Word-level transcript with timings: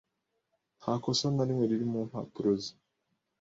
Nta 0.79 0.93
kosa 1.03 1.25
na 1.35 1.43
rimwe 1.47 1.65
riri 1.69 1.85
mu 1.93 1.99
mpapuro 2.09 2.51
ze. 2.61 2.73